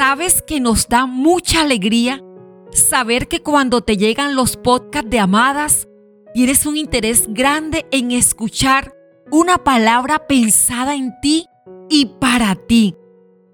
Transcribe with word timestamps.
Sabes 0.00 0.40
que 0.40 0.60
nos 0.60 0.88
da 0.88 1.04
mucha 1.04 1.60
alegría 1.60 2.24
saber 2.72 3.28
que 3.28 3.42
cuando 3.42 3.82
te 3.82 3.98
llegan 3.98 4.34
los 4.34 4.56
podcasts 4.56 5.10
de 5.10 5.18
Amadas, 5.18 5.88
tienes 6.32 6.64
un 6.64 6.78
interés 6.78 7.26
grande 7.28 7.84
en 7.90 8.10
escuchar 8.10 8.96
una 9.30 9.58
palabra 9.58 10.26
pensada 10.26 10.94
en 10.94 11.12
ti 11.20 11.48
y 11.90 12.06
para 12.18 12.54
ti. 12.54 12.96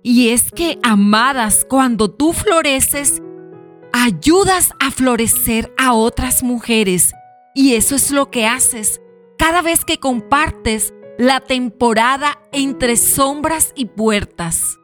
Y 0.05 0.29
es 0.29 0.53
que, 0.53 0.79
amadas, 0.85 1.67
cuando 1.69 2.12
tú 2.12 2.32
floreces, 2.32 3.21
ayudas 3.93 4.71
a 4.79 4.93
florecer 4.93 5.75
a 5.77 5.95
otras 5.95 6.45
mujeres. 6.45 7.13
Y 7.57 7.75
eso 7.75 7.97
es 7.97 8.13
lo 8.13 8.31
que 8.31 8.47
haces 8.47 9.01
cada 9.37 9.63
vez 9.63 9.85
que 9.85 9.99
compartes 9.99 10.95
la 11.19 11.41
temporada 11.41 12.39
entre 12.53 12.97
sombras 12.97 13.73
y 13.74 13.87
puertas. 13.87 14.78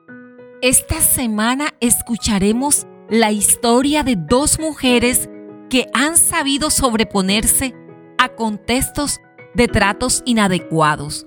Esta 0.62 1.00
semana 1.00 1.74
escucharemos 1.80 2.86
la 3.10 3.32
historia 3.32 4.04
de 4.04 4.14
dos 4.14 4.60
mujeres 4.60 5.28
que 5.68 5.88
han 5.92 6.16
sabido 6.16 6.70
sobreponerse 6.70 7.74
a 8.16 8.28
contextos 8.28 9.18
de 9.56 9.66
tratos 9.66 10.22
inadecuados. 10.24 11.26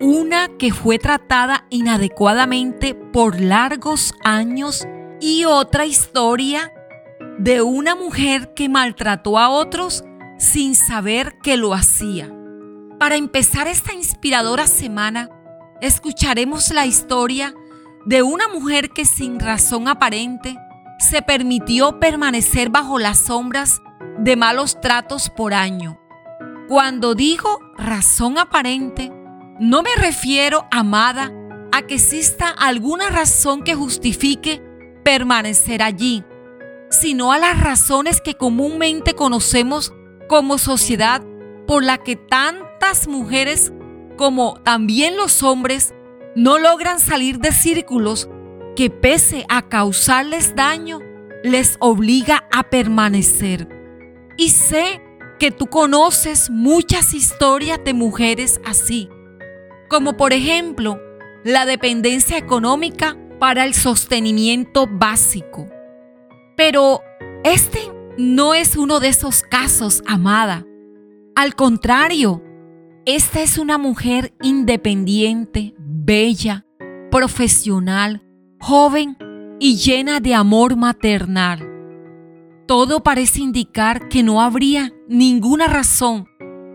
Una 0.00 0.46
que 0.56 0.72
fue 0.72 1.00
tratada 1.00 1.66
inadecuadamente 1.68 2.94
por 2.94 3.40
largos 3.40 4.14
años 4.22 4.86
y 5.20 5.46
otra 5.46 5.84
historia 5.84 6.72
de 7.40 7.60
una 7.60 7.96
mujer 7.96 8.54
que 8.54 8.68
maltrató 8.68 9.36
a 9.36 9.48
otros 9.48 10.04
sin 10.38 10.76
saber 10.76 11.38
que 11.42 11.56
lo 11.56 11.74
hacía. 11.74 12.32
Para 13.00 13.16
empezar 13.16 13.66
esta 13.66 13.94
inspiradora 13.94 14.68
semana, 14.68 15.28
escucharemos 15.80 16.72
la 16.72 16.86
historia 16.86 17.52
de 18.06 18.22
una 18.22 18.48
mujer 18.48 18.90
que 18.90 19.04
sin 19.04 19.40
razón 19.40 19.88
aparente 19.88 20.56
se 20.98 21.22
permitió 21.22 21.98
permanecer 21.98 22.68
bajo 22.70 22.98
las 22.98 23.18
sombras 23.18 23.80
de 24.18 24.36
malos 24.36 24.80
tratos 24.80 25.30
por 25.30 25.54
año. 25.54 25.98
Cuando 26.68 27.14
digo 27.14 27.60
razón 27.76 28.38
aparente, 28.38 29.12
no 29.60 29.82
me 29.82 29.94
refiero, 29.96 30.66
amada, 30.70 31.32
a 31.72 31.82
que 31.82 31.94
exista 31.94 32.48
alguna 32.48 33.10
razón 33.10 33.62
que 33.62 33.74
justifique 33.74 34.62
permanecer 35.02 35.82
allí, 35.82 36.24
sino 36.90 37.32
a 37.32 37.38
las 37.38 37.60
razones 37.60 38.20
que 38.20 38.34
comúnmente 38.34 39.14
conocemos 39.14 39.92
como 40.28 40.58
sociedad 40.58 41.22
por 41.66 41.82
la 41.82 41.98
que 41.98 42.16
tantas 42.16 43.08
mujeres 43.08 43.72
como 44.16 44.60
también 44.62 45.16
los 45.16 45.42
hombres 45.42 45.94
no 46.34 46.58
logran 46.58 47.00
salir 47.00 47.38
de 47.38 47.52
círculos 47.52 48.28
que 48.76 48.90
pese 48.90 49.44
a 49.48 49.62
causarles 49.68 50.56
daño, 50.56 51.00
les 51.42 51.76
obliga 51.78 52.44
a 52.52 52.64
permanecer. 52.64 53.68
Y 54.36 54.50
sé 54.50 55.00
que 55.38 55.50
tú 55.50 55.66
conoces 55.66 56.50
muchas 56.50 57.14
historias 57.14 57.78
de 57.84 57.94
mujeres 57.94 58.60
así, 58.64 59.08
como 59.88 60.16
por 60.16 60.32
ejemplo 60.32 60.98
la 61.44 61.66
dependencia 61.66 62.38
económica 62.38 63.16
para 63.38 63.64
el 63.64 63.74
sostenimiento 63.74 64.88
básico. 64.90 65.68
Pero 66.56 67.02
este 67.44 67.80
no 68.16 68.54
es 68.54 68.76
uno 68.76 69.00
de 69.00 69.08
esos 69.08 69.42
casos, 69.42 70.02
amada. 70.06 70.64
Al 71.36 71.54
contrario, 71.54 72.42
esta 73.06 73.42
es 73.42 73.58
una 73.58 73.76
mujer 73.76 74.32
independiente, 74.40 75.74
bella, 76.04 76.66
profesional, 77.10 78.22
joven 78.60 79.16
y 79.58 79.76
llena 79.76 80.20
de 80.20 80.34
amor 80.34 80.76
maternal. 80.76 81.66
Todo 82.66 83.02
parece 83.02 83.40
indicar 83.40 84.08
que 84.08 84.22
no 84.22 84.42
habría 84.42 84.92
ninguna 85.08 85.66
razón 85.66 86.28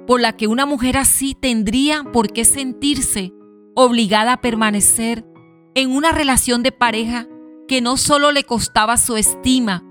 por 0.08 0.20
la 0.20 0.36
que 0.36 0.48
una 0.48 0.66
mujer 0.66 0.98
así 0.98 1.36
tendría 1.40 2.04
por 2.12 2.34
qué 2.34 2.44
sentirse 2.44 3.32
obligada 3.76 4.34
a 4.34 4.42
permanecer 4.42 5.26
en 5.76 5.92
una 5.92 6.12
relación 6.12 6.64
de 6.64 6.72
pareja 6.72 7.28
que 7.68 7.82
no 7.82 7.98
solo 7.98 8.32
le 8.32 8.46
costaba 8.46 8.98
su 8.98 9.16
estima, 9.16 9.84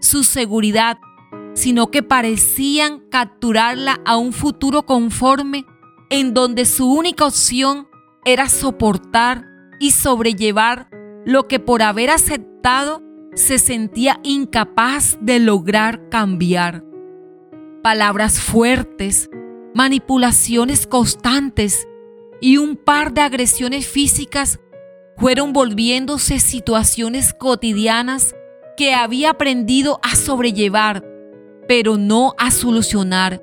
su 0.00 0.24
seguridad, 0.24 0.96
sino 1.52 1.90
que 1.90 2.02
parecían 2.02 3.00
capturarla 3.10 4.00
a 4.06 4.16
un 4.16 4.32
futuro 4.32 4.86
conforme 4.86 5.66
en 6.08 6.32
donde 6.32 6.64
su 6.64 6.90
única 6.90 7.26
opción 7.26 7.88
era 8.26 8.48
soportar 8.48 9.46
y 9.78 9.92
sobrellevar 9.92 10.88
lo 11.24 11.46
que 11.46 11.60
por 11.60 11.80
haber 11.82 12.10
aceptado 12.10 13.00
se 13.34 13.58
sentía 13.58 14.18
incapaz 14.24 15.16
de 15.20 15.38
lograr 15.38 16.08
cambiar. 16.08 16.82
Palabras 17.84 18.40
fuertes, 18.40 19.30
manipulaciones 19.74 20.88
constantes 20.88 21.86
y 22.40 22.56
un 22.56 22.76
par 22.76 23.14
de 23.14 23.20
agresiones 23.20 23.86
físicas 23.86 24.58
fueron 25.16 25.52
volviéndose 25.52 26.40
situaciones 26.40 27.32
cotidianas 27.32 28.34
que 28.76 28.92
había 28.92 29.30
aprendido 29.30 30.00
a 30.02 30.16
sobrellevar, 30.16 31.04
pero 31.68 31.96
no 31.96 32.34
a 32.38 32.50
solucionar. 32.50 33.40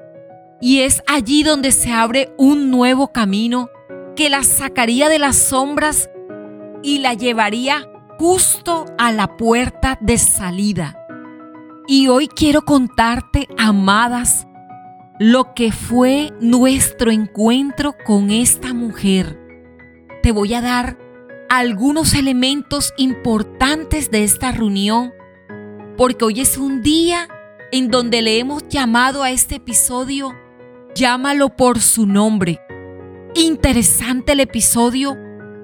Y 0.59 0.79
es 0.81 1.01
allí 1.07 1.43
donde 1.43 1.71
se 1.71 1.91
abre 1.91 2.33
un 2.37 2.69
nuevo 2.69 3.13
camino 3.13 3.69
que 4.15 4.29
la 4.29 4.43
sacaría 4.43 5.09
de 5.09 5.19
las 5.19 5.35
sombras 5.35 6.09
y 6.81 6.99
la 6.99 7.13
llevaría 7.13 7.87
justo 8.19 8.85
a 8.97 9.11
la 9.11 9.37
puerta 9.37 9.97
de 10.01 10.17
salida. 10.17 10.97
Y 11.87 12.07
hoy 12.07 12.27
quiero 12.27 12.61
contarte, 12.61 13.47
amadas, 13.57 14.47
lo 15.19 15.53
que 15.53 15.71
fue 15.71 16.31
nuestro 16.39 17.11
encuentro 17.11 17.95
con 18.05 18.31
esta 18.31 18.73
mujer. 18.73 19.39
Te 20.21 20.31
voy 20.31 20.53
a 20.53 20.61
dar 20.61 20.97
algunos 21.49 22.13
elementos 22.13 22.93
importantes 22.97 24.09
de 24.09 24.23
esta 24.23 24.51
reunión, 24.51 25.13
porque 25.97 26.25
hoy 26.25 26.41
es 26.41 26.57
un 26.57 26.81
día 26.81 27.27
en 27.71 27.89
donde 27.89 28.21
le 28.21 28.39
hemos 28.39 28.67
llamado 28.69 29.23
a 29.23 29.31
este 29.31 29.55
episodio, 29.55 30.33
llámalo 30.95 31.49
por 31.49 31.79
su 31.79 32.05
nombre. 32.05 32.59
Interesante 33.35 34.33
el 34.33 34.41
episodio, 34.41 35.17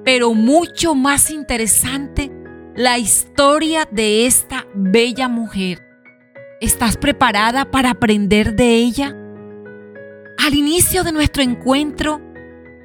pero 0.04 0.34
mucho 0.34 0.96
más 0.96 1.30
interesante 1.30 2.32
la 2.76 2.98
historia 2.98 3.88
de 3.92 4.26
esta 4.26 4.66
bella 4.74 5.28
mujer. 5.28 5.80
¿Estás 6.62 6.98
preparada 6.98 7.70
para 7.70 7.92
aprender 7.92 8.56
de 8.56 8.74
ella? 8.74 9.16
Al 10.40 10.56
inicio 10.56 11.04
de 11.04 11.12
nuestro 11.12 11.44
encuentro, 11.44 12.20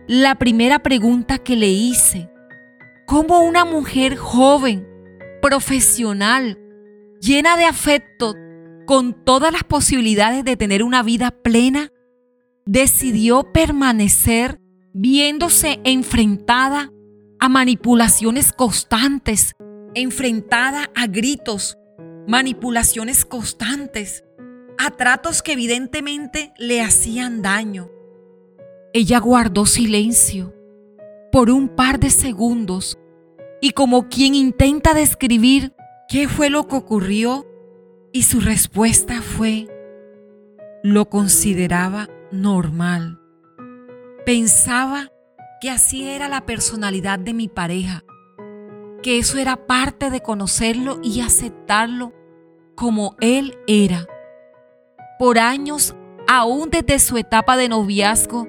la 0.07 0.35
primera 0.35 0.81
pregunta 0.81 1.39
que 1.39 1.57
le 1.57 1.69
hice, 1.69 2.29
¿cómo 3.07 3.41
una 3.41 3.65
mujer 3.65 4.17
joven, 4.17 4.87
profesional, 5.41 6.59
llena 7.23 7.57
de 7.57 7.65
afecto, 7.65 8.35
con 8.85 9.25
todas 9.25 9.51
las 9.51 9.65
posibilidades 9.65 10.45
de 10.45 10.59
tener 10.59 10.83
una 10.83 11.03
vida 11.03 11.31
plena, 11.31 11.91
decidió 12.67 13.51
permanecer 13.51 14.61
viéndose 14.95 15.81
enfrentada 15.83 16.93
a 17.41 17.49
manipulaciones 17.49 18.53
constantes, 18.53 19.55
enfrentada 19.95 20.89
a 20.95 21.09
gritos, 21.09 21.77
manipulaciones 22.29 23.25
constantes, 23.25 24.25
a 24.79 24.91
tratos 24.93 25.43
que 25.43 25.53
evidentemente 25.53 26.55
le 26.59 26.81
hacían 26.81 27.43
daño. 27.43 27.91
Ella 28.93 29.19
guardó 29.19 29.67
silencio 29.67 30.55
por 31.33 31.51
un 31.51 31.69
par 31.69 31.99
de 31.99 32.11
segundos 32.11 32.97
y 33.61 33.73
como 33.73 34.09
quien 34.09 34.37
intenta 34.37 34.95
describir 34.95 35.75
qué 36.09 36.29
fue 36.29 36.51
lo 36.51 36.69
que 36.69 36.77
ocurrió 36.77 37.47
y 38.13 38.23
su 38.23 38.39
respuesta 38.39 39.21
fue, 39.23 39.67
lo 40.85 41.09
consideraba 41.09 42.09
normal. 42.31 43.24
Pensaba 44.25 45.13
que 45.61 45.69
así 45.69 46.09
era 46.09 46.29
la 46.29 46.47
personalidad 46.47 47.19
de 47.19 47.35
mi 47.35 47.49
pareja, 47.49 48.05
que 49.03 49.19
eso 49.19 49.37
era 49.37 49.67
parte 49.67 50.09
de 50.09 50.23
conocerlo 50.23 50.99
y 51.03 51.21
aceptarlo 51.21 52.15
como 52.75 53.17
él 53.21 53.59
era. 53.67 54.07
Por 55.19 55.39
años, 55.39 55.95
aún 56.27 56.71
desde 56.71 57.01
su 57.01 57.19
etapa 57.19 57.59
de 57.59 57.69
noviazgo, 57.69 58.49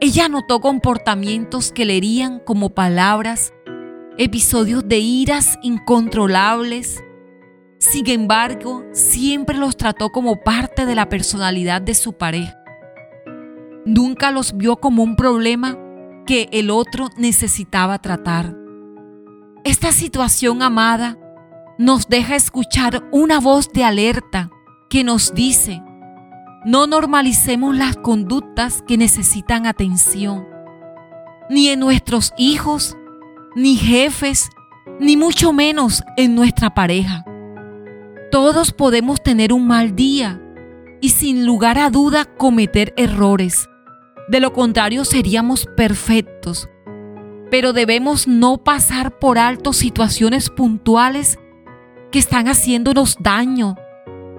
ella 0.00 0.30
notó 0.30 0.60
comportamientos 0.60 1.72
que 1.72 1.84
le 1.84 1.98
herían 1.98 2.38
como 2.38 2.70
palabras, 2.70 3.52
episodios 4.16 4.88
de 4.88 4.98
iras 4.98 5.58
incontrolables. 5.62 7.04
Sin 7.76 8.08
embargo, 8.08 8.82
siempre 8.92 9.58
los 9.58 9.76
trató 9.76 10.10
como 10.10 10.40
parte 10.42 10.86
de 10.86 10.94
la 10.94 11.10
personalidad 11.10 11.82
de 11.82 11.92
su 11.92 12.14
pareja. 12.14 12.61
Nunca 13.84 14.30
los 14.30 14.56
vio 14.56 14.76
como 14.76 15.02
un 15.02 15.16
problema 15.16 15.76
que 16.26 16.48
el 16.52 16.70
otro 16.70 17.08
necesitaba 17.16 17.98
tratar. 17.98 18.56
Esta 19.64 19.92
situación 19.92 20.62
amada 20.62 21.18
nos 21.78 22.08
deja 22.08 22.36
escuchar 22.36 23.02
una 23.10 23.40
voz 23.40 23.68
de 23.72 23.84
alerta 23.84 24.50
que 24.88 25.04
nos 25.04 25.34
dice, 25.34 25.82
no 26.64 26.86
normalicemos 26.86 27.76
las 27.76 27.96
conductas 27.96 28.82
que 28.86 28.96
necesitan 28.96 29.66
atención, 29.66 30.46
ni 31.50 31.68
en 31.68 31.80
nuestros 31.80 32.32
hijos, 32.38 32.96
ni 33.56 33.76
jefes, 33.76 34.48
ni 35.00 35.16
mucho 35.16 35.52
menos 35.52 36.04
en 36.16 36.34
nuestra 36.34 36.74
pareja. 36.74 37.24
Todos 38.30 38.72
podemos 38.72 39.22
tener 39.22 39.52
un 39.52 39.66
mal 39.66 39.96
día 39.96 40.40
y 41.00 41.08
sin 41.08 41.44
lugar 41.44 41.78
a 41.78 41.90
duda 41.90 42.24
cometer 42.24 42.94
errores. 42.96 43.68
De 44.32 44.40
lo 44.40 44.54
contrario 44.54 45.04
seríamos 45.04 45.66
perfectos. 45.76 46.70
Pero 47.50 47.74
debemos 47.74 48.26
no 48.26 48.64
pasar 48.64 49.18
por 49.18 49.36
alto 49.36 49.74
situaciones 49.74 50.48
puntuales 50.48 51.38
que 52.10 52.18
están 52.18 52.48
haciéndonos 52.48 53.18
daño 53.20 53.76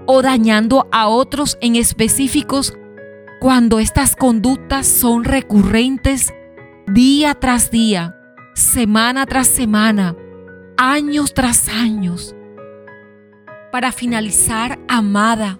o 0.07 0.23
dañando 0.23 0.87
a 0.91 1.07
otros 1.07 1.59
en 1.61 1.75
específicos 1.75 2.73
cuando 3.39 3.77
estas 3.77 4.15
conductas 4.15 4.87
son 4.87 5.25
recurrentes 5.25 6.33
día 6.87 7.35
tras 7.35 7.69
día, 7.69 8.15
semana 8.55 9.27
tras 9.27 9.45
semana, 9.45 10.15
años 10.75 11.35
tras 11.35 11.69
años. 11.69 12.35
Para 13.71 13.91
finalizar, 13.91 14.79
amada, 14.87 15.59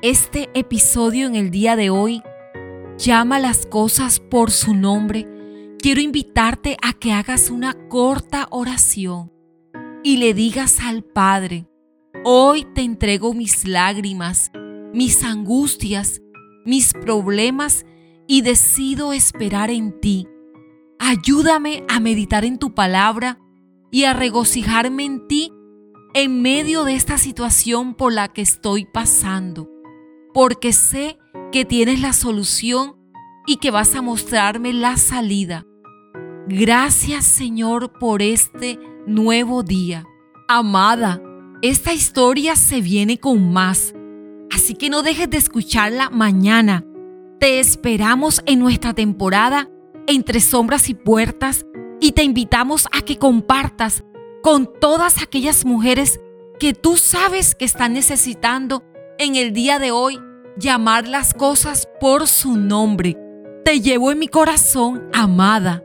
este 0.00 0.48
episodio 0.54 1.26
en 1.26 1.34
el 1.34 1.50
día 1.50 1.76
de 1.76 1.90
hoy 1.90 2.22
llama 3.00 3.38
las 3.38 3.64
cosas 3.64 4.20
por 4.20 4.50
su 4.50 4.74
nombre. 4.74 5.26
Quiero 5.78 6.02
invitarte 6.02 6.76
a 6.82 6.92
que 6.92 7.12
hagas 7.12 7.48
una 7.48 7.72
corta 7.88 8.46
oración 8.50 9.32
y 10.04 10.18
le 10.18 10.34
digas 10.34 10.80
al 10.80 11.02
Padre, 11.02 11.66
hoy 12.24 12.66
te 12.74 12.82
entrego 12.82 13.32
mis 13.32 13.66
lágrimas, 13.66 14.50
mis 14.92 15.24
angustias, 15.24 16.20
mis 16.66 16.92
problemas 16.92 17.86
y 18.26 18.42
decido 18.42 19.14
esperar 19.14 19.70
en 19.70 19.98
ti. 19.98 20.28
Ayúdame 20.98 21.84
a 21.88 22.00
meditar 22.00 22.44
en 22.44 22.58
tu 22.58 22.74
palabra 22.74 23.38
y 23.90 24.04
a 24.04 24.12
regocijarme 24.12 25.04
en 25.04 25.26
ti 25.26 25.52
en 26.12 26.42
medio 26.42 26.84
de 26.84 26.96
esta 26.96 27.16
situación 27.16 27.94
por 27.94 28.12
la 28.12 28.28
que 28.28 28.42
estoy 28.42 28.84
pasando, 28.84 29.70
porque 30.34 30.74
sé 30.74 31.18
que 31.52 31.64
tienes 31.64 32.00
la 32.00 32.12
solución 32.12 32.96
y 33.46 33.56
que 33.56 33.70
vas 33.70 33.94
a 33.94 34.02
mostrarme 34.02 34.72
la 34.72 34.96
salida. 34.96 35.66
Gracias 36.46 37.24
Señor 37.24 37.92
por 37.98 38.22
este 38.22 38.78
nuevo 39.06 39.62
día. 39.62 40.04
Amada, 40.48 41.22
esta 41.62 41.92
historia 41.92 42.56
se 42.56 42.80
viene 42.80 43.18
con 43.18 43.52
más, 43.52 43.94
así 44.52 44.74
que 44.74 44.90
no 44.90 45.02
dejes 45.02 45.30
de 45.30 45.36
escucharla 45.36 46.10
mañana. 46.10 46.84
Te 47.38 47.58
esperamos 47.58 48.42
en 48.46 48.58
nuestra 48.58 48.94
temporada 48.94 49.68
Entre 50.06 50.40
Sombras 50.40 50.88
y 50.88 50.94
Puertas 50.94 51.66
y 52.00 52.12
te 52.12 52.22
invitamos 52.22 52.86
a 52.92 53.02
que 53.02 53.16
compartas 53.16 54.04
con 54.42 54.68
todas 54.80 55.22
aquellas 55.22 55.64
mujeres 55.64 56.20
que 56.58 56.74
tú 56.74 56.96
sabes 56.96 57.54
que 57.54 57.64
están 57.64 57.92
necesitando 57.92 58.84
en 59.18 59.36
el 59.36 59.52
día 59.52 59.78
de 59.78 59.90
hoy 59.90 60.18
llamar 60.56 61.08
las 61.08 61.34
cosas 61.34 61.88
por 62.00 62.26
su 62.26 62.56
nombre. 62.56 63.16
Te 63.64 63.80
llevo 63.80 64.10
en 64.10 64.18
mi 64.18 64.28
corazón, 64.28 65.08
amada 65.12 65.82